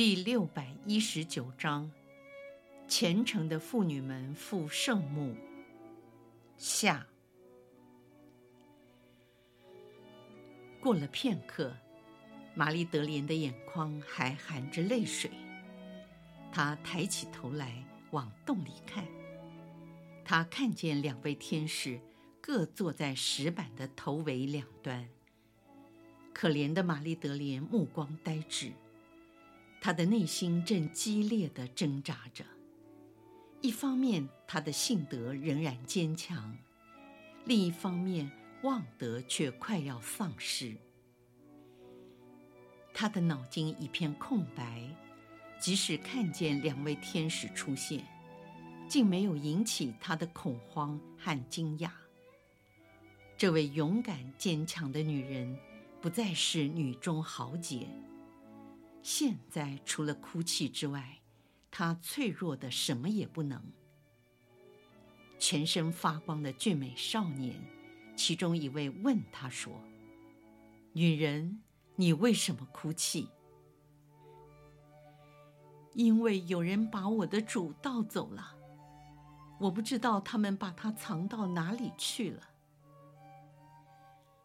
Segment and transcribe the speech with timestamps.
[0.00, 1.92] 第六百一十九章，
[2.88, 5.36] 虔诚的妇女们赴圣墓。
[6.56, 7.06] 下。
[10.80, 11.76] 过了片刻，
[12.54, 15.30] 玛丽德莲的眼眶还含着泪水。
[16.50, 19.04] 她抬起头来往洞里看，
[20.24, 22.00] 她看见两位天使
[22.40, 25.06] 各坐在石板的头尾两端。
[26.32, 28.72] 可怜的玛丽德莲目光呆滞。
[29.80, 32.44] 他的内心正激烈地挣扎着，
[33.62, 36.54] 一方面他的性德仍然坚强，
[37.46, 38.30] 另一方面
[38.62, 40.76] 望德却快要丧失。
[42.92, 44.86] 他的脑筋一片空白，
[45.58, 48.04] 即使看见两位天使出现，
[48.86, 51.90] 竟没有引起他的恐慌和惊讶。
[53.38, 55.58] 这位勇敢坚强的女人，
[56.02, 57.88] 不再是女中豪杰。
[59.02, 61.20] 现在除了哭泣之外，
[61.70, 63.62] 她脆弱的什么也不能。
[65.38, 67.58] 全身发光的俊美少年，
[68.14, 69.72] 其中一位问她说
[70.92, 71.62] ：“女人，
[71.96, 73.28] 你为什么哭泣
[75.94, 78.54] ？”“因为有人把我的主盗走了，
[79.58, 82.50] 我不知道他们把他藏到哪里去了。”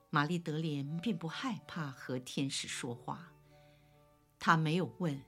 [0.10, 3.34] 玛丽德莲并不害怕和天使说话。
[4.46, 5.20] 他没有问：“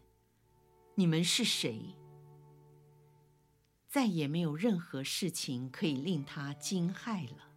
[0.94, 1.96] 你们是谁？”
[3.90, 7.50] 再也没有任何事情可以令他惊骇了，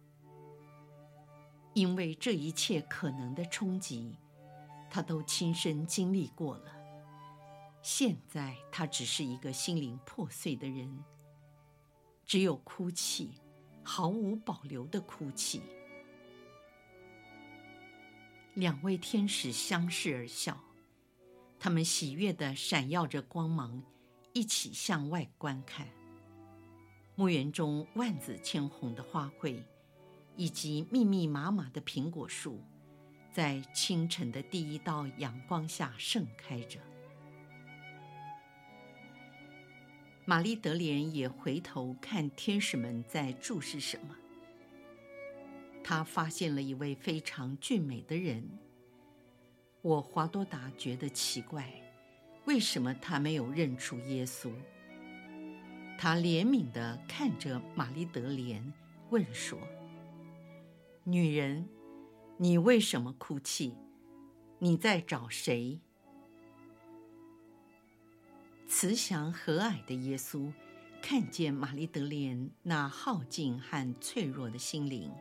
[1.75, 4.17] 因为这一切可能的冲击，
[4.89, 6.73] 他都亲身经历过了。
[7.83, 11.03] 现在他只是一个心灵破碎的人，
[12.25, 13.35] 只有哭泣，
[13.83, 15.61] 毫无保留的哭泣。
[18.55, 20.59] 两位天使相视而笑。
[21.63, 23.83] 他们喜悦地闪耀着光芒，
[24.33, 25.87] 一起向外观看。
[27.13, 29.63] 墓园中万紫千红的花卉，
[30.35, 32.63] 以及密密麻麻的苹果树，
[33.31, 36.79] 在清晨的第一道阳光下盛开着。
[40.25, 44.15] 玛丽德莲也回头看天使们在注视什么。
[45.83, 48.49] 她发现了一位非常俊美的人。
[49.83, 51.67] 我华多达觉得奇怪，
[52.45, 54.51] 为什么他没有认出耶稣？
[55.97, 58.71] 他怜悯地看着玛丽德莲，
[59.09, 59.57] 问说
[61.03, 61.67] ：“女人，
[62.37, 63.75] 你为什么哭泣？
[64.59, 65.79] 你在找谁？”
[68.69, 70.53] 慈祥和蔼的耶稣
[71.01, 75.11] 看见玛丽德莲那耗尽和脆弱的心灵，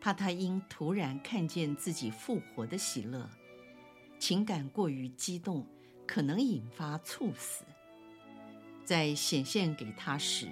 [0.00, 3.28] 怕她因突然看见自己复活的喜乐。
[4.18, 5.66] 情感过于激动，
[6.06, 7.64] 可能引发猝死。
[8.84, 10.48] 在显现给他时，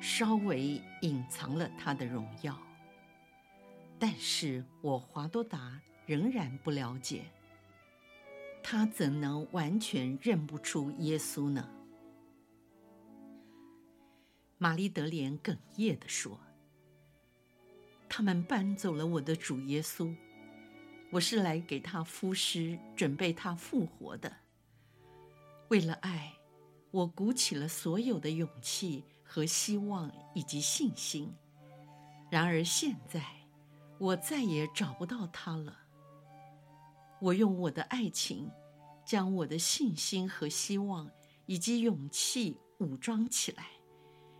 [0.00, 2.58] 稍微隐藏了他的荣耀。
[3.98, 7.24] 但是我华多达仍然不了解，
[8.62, 11.68] 他怎能完全认不出耶稣呢？
[14.58, 16.38] 玛丽德莲哽咽地说
[18.08, 20.14] ：“他们搬走了我的主耶稣。”
[21.12, 24.34] 我是来给他敷尸，准备他复活的。
[25.68, 26.32] 为了爱，
[26.90, 31.30] 我鼓起了所有的勇气和希望以及信心。
[32.30, 33.22] 然而现在，
[33.98, 35.80] 我再也找不到他了。
[37.20, 38.50] 我用我的爱情，
[39.04, 41.10] 将我的信心和希望
[41.44, 43.66] 以及勇气武装起来，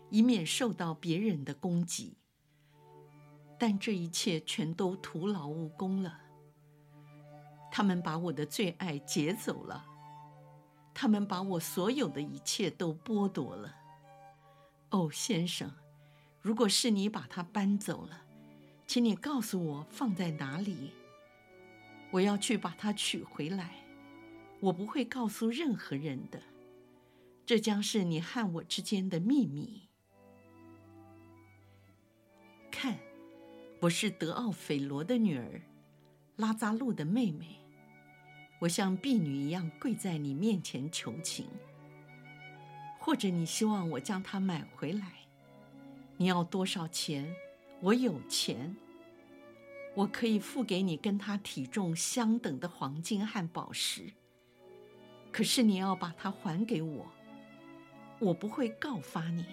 [0.09, 2.17] 以免受到别人的攻击。
[3.59, 6.22] 但这一切全都徒劳无功了。
[7.75, 9.83] 他们把我的最爱劫走了，
[10.93, 13.75] 他们把我所有的一切都剥夺了。
[14.91, 15.73] 哦，先生，
[16.43, 18.25] 如果是你把它搬走了，
[18.87, 20.93] 请你告诉我放在哪里，
[22.11, 23.77] 我要去把它取回来。
[24.61, 26.43] 我不会告诉任何人的，
[27.47, 29.89] 这将是你和我之间的秘密。
[32.71, 32.99] 看，
[33.81, 35.63] 我是德奥斐罗的女儿，
[36.37, 37.62] 拉扎路的妹妹。
[38.63, 41.49] 我像婢女一样跪在你面前求情，
[42.97, 45.15] 或者你希望我将它买回来？
[46.17, 47.35] 你要多少钱？
[47.81, 48.77] 我有钱，
[49.97, 54.13] 我可以付给你跟它体重相等的黄金和宝石。
[55.33, 57.05] 可是你要把它还给我，
[58.21, 59.45] 我不会告发你。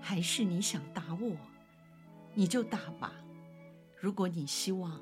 [0.00, 1.36] 还是你想打我，
[2.34, 3.12] 你就打吧。
[4.00, 5.00] 如果你希望，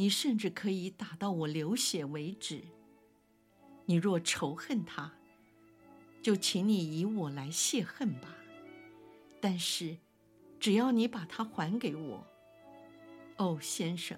[0.00, 2.62] 你甚至可以打到我流血为止。
[3.84, 5.12] 你若仇恨他，
[6.22, 8.34] 就请你以我来泄恨吧。
[9.42, 9.98] 但是，
[10.58, 12.26] 只要你把它还给我，
[13.36, 14.16] 哦，先生，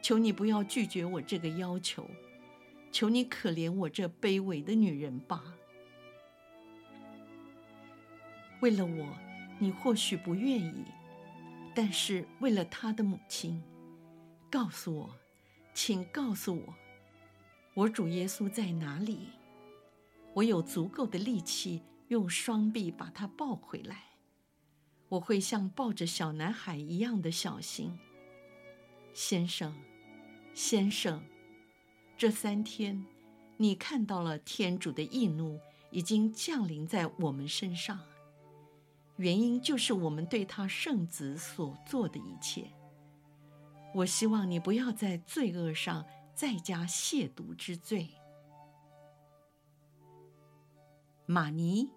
[0.00, 2.08] 求你不要拒绝我这个要求，
[2.92, 5.42] 求你可怜我这卑微的女人吧。
[8.60, 9.08] 为了我，
[9.58, 10.84] 你或许不愿意，
[11.74, 13.60] 但是为了他的母亲，
[14.50, 15.14] 告诉我，
[15.74, 16.74] 请告诉我，
[17.74, 19.28] 我主耶稣在哪里？
[20.34, 24.04] 我有足够的力气用双臂把他抱回来。
[25.08, 27.98] 我会像抱着小男孩一样的小心。
[29.12, 29.74] 先生，
[30.52, 31.22] 先生，
[32.16, 33.04] 这三天，
[33.56, 35.58] 你看到了天主的义怒
[35.90, 37.98] 已经降临在我们身上，
[39.16, 42.70] 原因就是我们对他圣子所做的一切。
[43.96, 46.04] 我希望你不要在罪恶上
[46.34, 48.10] 再加亵渎之罪。
[51.24, 51.88] 玛尼，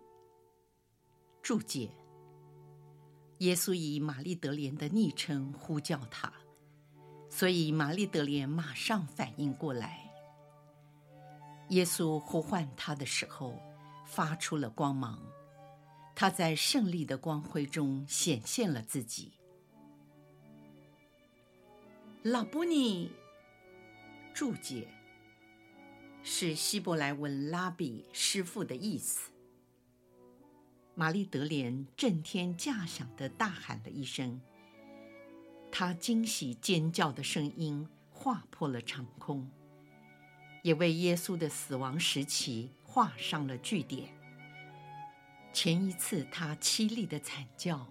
[1.41, 1.91] 注解。
[3.39, 6.31] 耶稣以玛丽德莲的昵称呼叫他，
[7.29, 10.09] 所以玛丽德莲马上反应过来。
[11.71, 13.59] 耶稣呼唤他的时候，
[14.05, 15.19] 发出了光芒，
[16.15, 19.33] 他在胜利的光辉中显现了自己。
[22.23, 23.09] 拉波尼，
[24.33, 24.89] 注解，
[26.21, 29.31] 是希伯来文“拉比”师傅的意思。
[30.95, 34.41] 玛丽德莲震天价响地大喊了一声，
[35.71, 39.49] 她惊喜尖叫的声音划破了长空，
[40.61, 44.09] 也为耶稣的死亡时期画上了句点。
[45.53, 47.87] 前一次她凄厉的惨叫，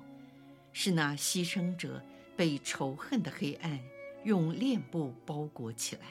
[0.75, 2.05] 是那牺牲者
[2.37, 3.81] 被仇恨的黑暗
[4.29, 6.03] 用链布包裹起来；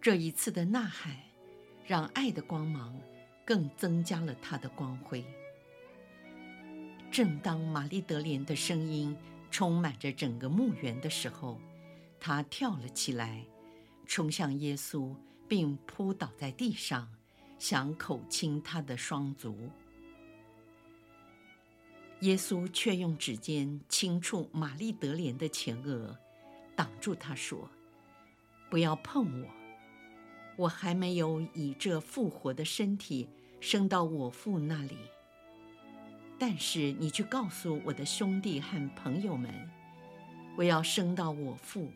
[0.00, 1.16] 这一次的呐喊，
[1.86, 3.00] 让爱的光芒
[3.46, 5.24] 更增加了她的光辉。
[7.08, 9.16] 正当玛丽德莲的声音
[9.48, 11.60] 充满着整个墓园的时候，
[12.18, 13.44] 她跳了起来，
[14.04, 15.14] 冲向耶稣，
[15.46, 17.08] 并扑倒在地上，
[17.60, 19.70] 想口亲他的双足。
[22.22, 26.18] 耶稣却用指尖轻触玛丽德莲的前额，
[26.74, 27.68] 挡住他说
[28.70, 29.48] ：“不要碰我，
[30.56, 33.28] 我还没有以这复活的身体
[33.60, 34.96] 升到我父那里。”
[36.38, 39.70] 但是你去告诉我的兄弟和朋友们，
[40.56, 41.92] 我要升到我父，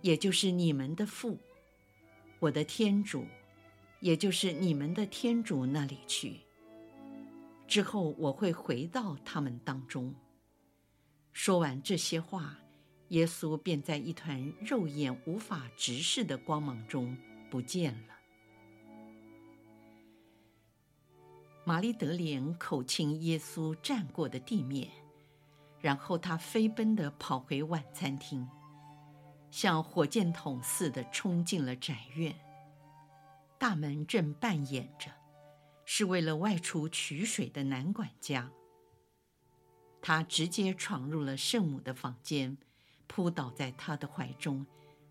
[0.00, 1.38] 也就是你们的父，
[2.38, 3.26] 我的天主，
[4.00, 6.40] 也就是你们的天主那里去。
[7.68, 10.14] 之后我会回到他们当中。
[11.34, 12.58] 说完这些话，
[13.12, 17.14] 耶稣便在一团肉眼无法直视的光芒中
[17.50, 18.14] 不见了。
[21.64, 24.90] 玛丽德莲口亲耶稣站过的地面，
[25.78, 28.48] 然后她飞奔地跑回晚餐厅，
[29.50, 32.34] 像火箭筒似的冲进了宅院。
[33.58, 35.12] 大门正半掩着，
[35.84, 38.50] 是为了外出取水的男管家。
[40.00, 42.56] 他直接闯入了圣母的房间，
[43.14, 44.64] 扑倒在他的怀中，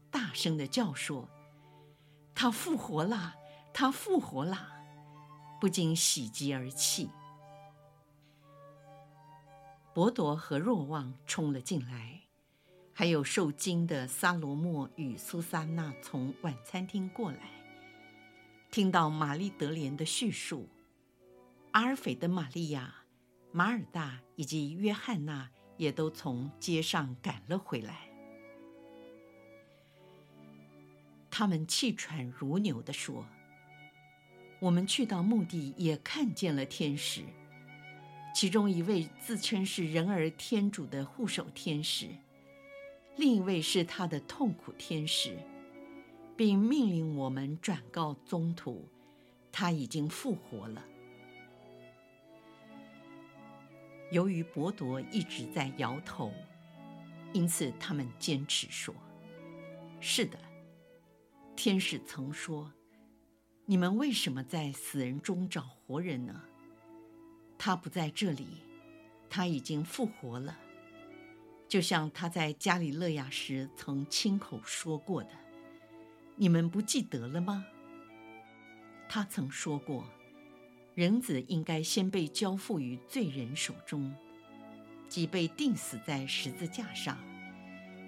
[0.09, 1.29] 大声地叫说
[2.33, 3.35] ：“他复活了！
[3.71, 4.57] 他复活了！”
[5.61, 7.11] 不禁喜极而泣。
[9.93, 12.21] 伯铎和若望冲了进来，
[12.91, 17.51] 还有受惊的撒罗莫与苏珊娜从晚餐厅过来。
[18.71, 20.67] 听到玛丽德莲的叙述，
[21.73, 22.95] 阿尔斐的玛利亚、
[23.51, 25.51] 马尔大以及约翰娜
[25.81, 28.07] 也都从街上赶了回来。
[31.31, 33.25] 他们气喘如牛地说。
[34.59, 37.23] 我们去到墓地，也看见了天使，
[38.35, 42.07] 其中一位自称是人儿天主的护守天使，
[43.17, 45.35] 另一位是他的痛苦天使，
[46.37, 48.87] 并命令我们转告宗徒，
[49.51, 50.85] 他已经复活了。
[54.11, 56.33] 由于伯铎一直在摇头，
[57.33, 58.93] 因此他们坚持说
[60.01, 60.37] ：“是的，
[61.55, 62.71] 天使曾说。”
[63.65, 66.41] 你们为什么在死人中找活人呢？
[67.57, 68.47] 他不在这里，
[69.29, 70.57] 他已经复活了，
[71.69, 75.29] 就像他在加里勒亚时曾亲口说过的。
[76.35, 77.65] 你们不记得了吗？
[79.07, 80.05] 他曾说过，
[81.01, 84.13] 人子应该先被交付于罪人手中，
[85.09, 87.17] 即被钉死在十字架上，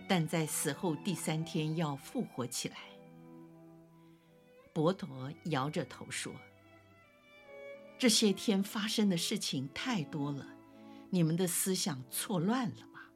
[0.08, 2.78] 但在死后第三天要复活起来。
[4.72, 6.32] 伯铎摇着头说
[7.98, 10.46] ：“这些天发生的事情太多了，
[11.10, 13.10] 你们的思想错乱了吧？”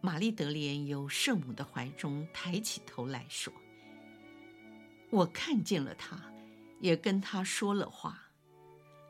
[0.00, 3.52] 玛丽德莲由圣母的怀中抬起头来说。
[5.10, 6.29] 我看见了他，
[6.80, 8.30] 也跟他说了话。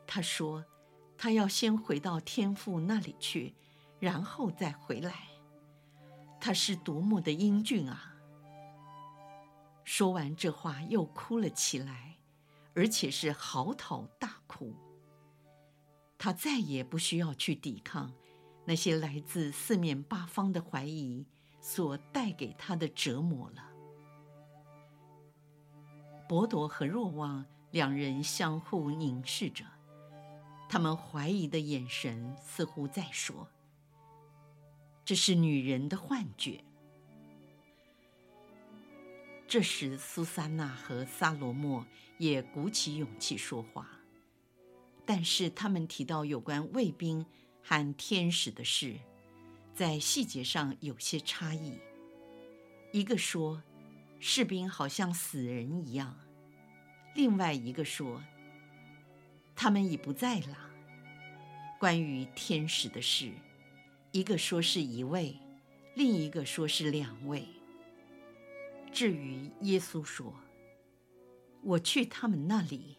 [0.05, 0.63] 他说，
[1.17, 3.55] 他要先回到天父那里去，
[3.99, 5.27] 然后再回来。
[6.39, 8.15] 他是多么的英俊啊！
[9.83, 12.17] 说完这话，又哭了起来，
[12.73, 14.75] 而且是嚎啕大哭。
[16.17, 18.13] 他再也不需要去抵抗
[18.65, 21.25] 那些来自四面八方的怀疑
[21.59, 23.69] 所带给他的折磨了。
[26.27, 29.65] 伯铎和若望两人相互凝视着，
[30.69, 33.47] 他们怀疑的眼神似乎在说
[35.03, 36.63] ：“这是女人的幻觉。”
[39.47, 41.85] 这时，苏珊娜和撒罗莫
[42.17, 43.87] 也鼓起勇气说话，
[45.05, 47.25] 但是他们提到有关卫兵
[47.61, 48.99] 和天使的事，
[49.73, 51.77] 在细节上有些差异。
[52.91, 53.61] 一个说。
[54.23, 56.15] 士兵好像死人一样。
[57.13, 58.21] 另外一个说
[59.55, 60.57] ：“他们已不在了。”
[61.79, 63.31] 关于天使的事，
[64.11, 65.35] 一个说是一位，
[65.95, 67.47] 另一个说是两位。
[68.93, 70.33] 至于耶稣说
[71.63, 72.97] ：“我去他们那里”，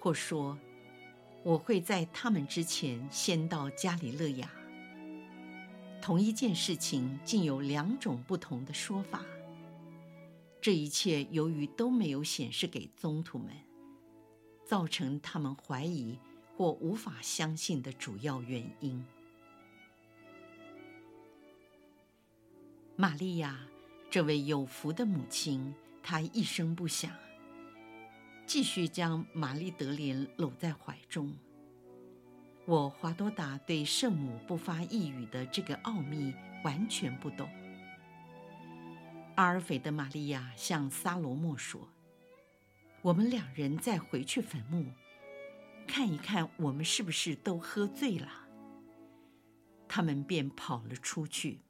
[0.00, 0.58] 或说
[1.44, 4.50] ：“我会在他们之前先到加里勒亚。”
[6.02, 9.22] 同一件事情竟有两种不同的说法。
[10.60, 13.48] 这一切由于都没有显示给宗徒们，
[14.64, 16.18] 造成他们怀疑
[16.56, 19.02] 或无法相信的主要原因。
[22.96, 23.58] 玛利亚，
[24.10, 27.10] 这位有福的母亲，她一声不响，
[28.46, 31.32] 继续将玛丽德琳搂在怀中。
[32.66, 37.48] 我华多达对圣母不发一语的这个奥秘完全不懂。
[39.40, 41.88] 阿尔斐的玛利亚向撒罗莫说
[43.00, 44.84] ：“我们两人再回去坟墓，
[45.86, 48.28] 看一看我们是不是都喝醉了。”
[49.88, 51.62] 他们便跑了出去。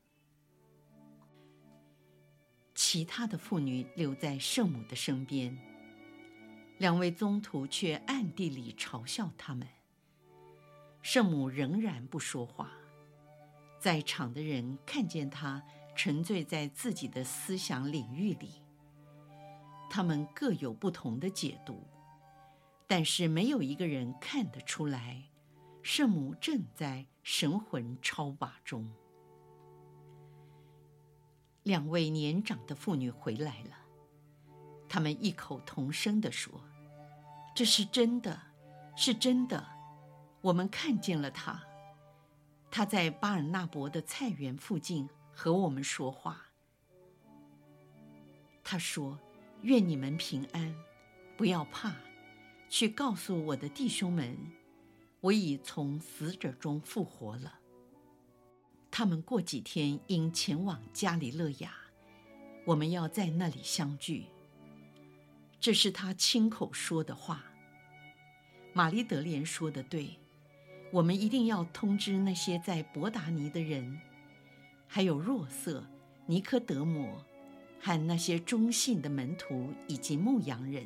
[2.75, 5.57] 其他的妇女留在圣母的身边，
[6.79, 9.65] 两位宗徒却暗地里嘲笑他们。
[11.03, 12.73] 圣母仍然不说话，
[13.79, 15.63] 在场的人看见她。
[16.03, 18.63] 沉醉在自己的思想领域里，
[19.91, 21.87] 他们各有不同的解读，
[22.87, 25.25] 但是没有一个人看得出来，
[25.83, 28.91] 圣母正在神魂超拔中。
[31.65, 33.77] 两位年长的妇女回来了，
[34.89, 36.65] 她们异口同声地说
[37.55, 38.41] ：“这是真的，
[38.97, 39.63] 是真的，
[40.41, 41.63] 我们看见了他，
[42.71, 45.07] 他在巴尔纳伯的菜园附近。”
[45.43, 46.49] 和我们说话。
[48.63, 49.19] 他说
[49.65, 50.77] ：“愿你们平安，
[51.35, 51.97] 不要怕，
[52.69, 54.37] 去告诉我的弟兄们，
[55.23, 57.59] 我已从死者中复活了。
[58.91, 61.73] 他们过几天应前往加里勒亚，
[62.67, 64.27] 我们要在那里相聚。”
[65.59, 67.47] 这是他亲口说的话。
[68.75, 70.19] 玛丽德莲说的对，
[70.93, 73.99] 我们一定要通知那些在伯达尼的人。
[74.93, 75.87] 还有若瑟、
[76.27, 77.25] 尼科德摩
[77.81, 80.85] 和那些忠信的门徒以及牧羊人，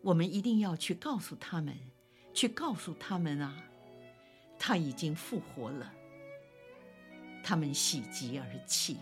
[0.00, 1.76] 我们一定要去告诉他们，
[2.32, 3.54] 去告诉他们啊，
[4.58, 5.92] 他已经复活了。
[7.44, 8.96] 他们喜极而泣。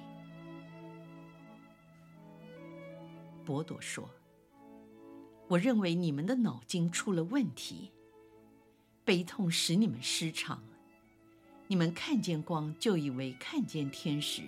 [3.45, 4.11] 伯铎说
[5.47, 7.93] ：“我认为你们的脑筋出了问题，
[9.05, 10.61] 悲痛使你们失常。”
[11.69, 14.43] 你们看见光就以为看见天使，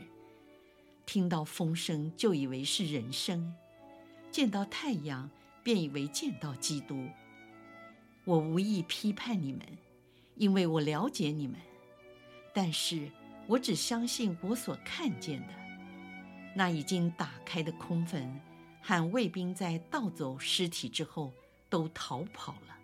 [1.04, 3.52] 听到风声就以为是人声，
[4.30, 5.28] 见到太阳
[5.64, 7.08] 便以为见到基督。
[8.24, 9.60] 我无意批判你们，
[10.36, 11.56] 因为我了解你们，
[12.54, 13.10] 但是
[13.48, 15.54] 我只相信我所看见的，
[16.54, 18.40] 那已经打开的空坟
[18.80, 21.32] 喊卫兵在盗走尸体之后
[21.68, 22.77] 都逃跑了。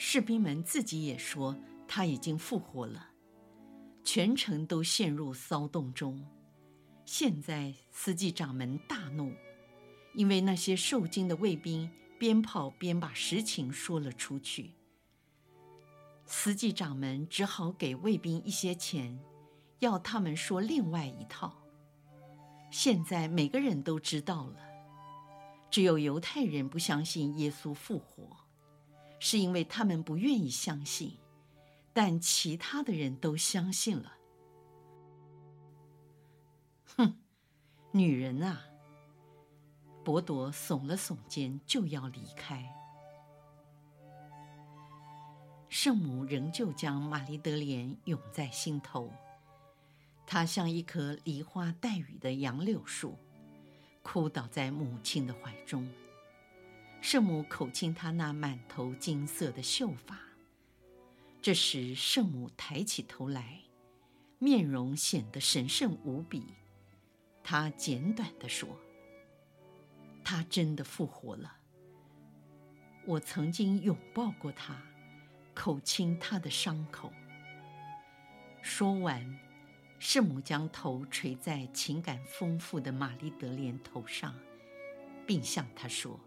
[0.00, 1.56] 士兵们自己也说
[1.88, 3.10] 他已经复活了，
[4.04, 6.24] 全城都陷入骚动中。
[7.04, 9.32] 现在司祭掌门大怒，
[10.14, 14.74] 因为那些受惊的卫兵边跑边把实情说了出去。
[16.26, 19.18] 司祭长们只好给卫兵一些钱，
[19.80, 21.58] 要他们说另外一套。
[22.70, 24.60] 现在每个人都知道了，
[25.72, 28.36] 只有犹太人不相信耶稣复活，
[29.18, 31.16] 是因为他们不愿意相信，
[31.92, 34.12] 但其他的人都相信了。
[36.96, 37.18] 哼，
[37.92, 38.64] 女人啊！
[40.04, 42.74] 伯铎耸了耸肩，就要离开。
[45.68, 49.12] 圣母仍旧将玛丽德莲拥在心头，
[50.26, 53.18] 她像一棵梨花带雨的杨柳树，
[54.02, 55.86] 哭倒在母亲的怀中。
[57.00, 60.18] 圣母口亲他那满头金色的秀发。
[61.40, 63.60] 这时，圣母抬起头来，
[64.38, 66.44] 面容显得神圣无比。
[67.42, 68.68] 她简短地说
[70.22, 71.56] ：“他真的复活了。
[73.06, 74.76] 我曾经拥抱过他。”
[75.54, 77.12] 口亲他的伤口。
[78.62, 79.38] 说完，
[79.98, 84.32] 圣母将头垂在情感丰富的玛丽德莲头上，
[85.26, 86.20] 并向她说：“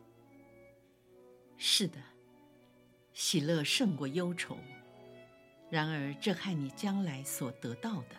[1.64, 2.00] 是的，
[3.14, 4.58] 喜乐胜过忧愁。
[5.70, 8.16] 然而，这和你将来所得到的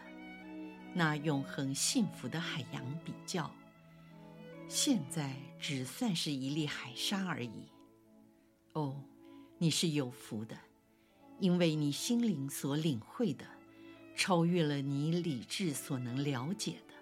[0.95, 3.53] 那永恒幸福的海洋比较，
[4.69, 7.65] 现在只算是一粒海沙而已。
[8.75, 9.03] 哦，
[9.59, 10.57] 你是有福的。”
[11.41, 13.45] 因为你心灵所领会的，
[14.15, 16.95] 超越了你理智所能了解的。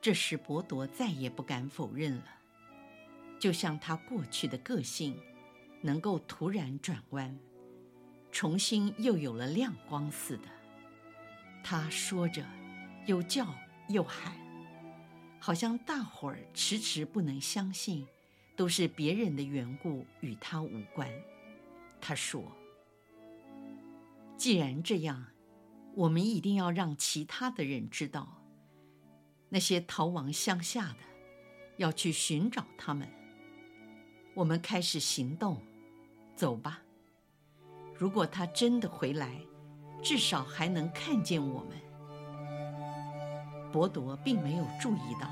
[0.00, 2.24] 这时，伯铎再也不敢否认了，
[3.42, 5.18] 就像他过去的个性，
[5.80, 7.36] 能够突然转弯，
[8.30, 10.44] 重新又有了亮光似的。
[11.60, 12.46] 他说着，
[13.04, 13.52] 又叫
[13.88, 14.32] 又喊，
[15.40, 18.06] 好像大伙儿迟迟不能相信，
[18.54, 21.10] 都是别人的缘故，与他无关。
[22.00, 22.44] 他说
[24.38, 25.26] ：“既然这样，
[25.96, 28.40] 我们一定要让其他的人知道，
[29.48, 30.98] 那些逃亡乡下的，
[31.78, 33.08] 要去寻找他们。
[34.34, 35.58] 我们开始行动，
[36.34, 36.80] 走吧。
[37.94, 39.36] 如果他真的回来，
[40.02, 41.78] 至少还能看见我们。”
[43.70, 45.30] 伯铎并没有注意到，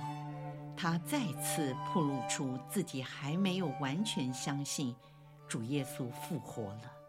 [0.77, 4.95] 他再次暴露出自己还没有完全相信。
[5.49, 7.00] 主耶稣复活了。